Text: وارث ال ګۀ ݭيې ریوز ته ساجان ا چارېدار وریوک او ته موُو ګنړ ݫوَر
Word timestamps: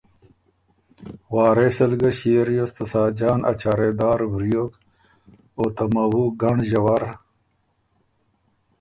وارث 1.33 1.77
ال 1.87 1.93
ګۀ 2.01 2.11
ݭيې 2.17 2.41
ریوز 2.47 2.71
ته 2.77 2.83
ساجان 2.91 3.39
ا 3.51 3.53
چارېدار 3.61 4.19
وریوک 4.33 4.71
او 5.57 5.65
ته 5.75 5.83
موُو 5.93 6.23
ګنړ 6.41 6.57
ݫوَر 6.69 7.03